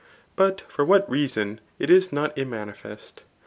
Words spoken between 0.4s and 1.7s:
for what reason,